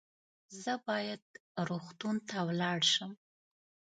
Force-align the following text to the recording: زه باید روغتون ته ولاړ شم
زه 0.61 0.73
باید 0.87 1.23
روغتون 1.67 2.15
ته 2.29 2.37
ولاړ 2.47 2.79
شم 2.93 3.11